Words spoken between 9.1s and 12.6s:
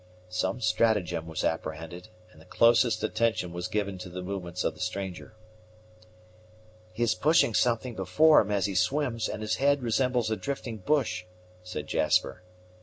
and his head resembles a drifting bush," said Jasper.